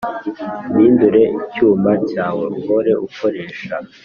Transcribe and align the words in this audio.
Umpindure 0.65 1.23
icyuma 1.41 1.91
cyawe 2.09 2.43
uhore 2.57 2.91
ukoresha 3.07 3.73